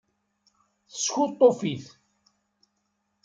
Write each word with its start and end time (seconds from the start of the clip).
Teskuṭṭef-it. 0.91 1.85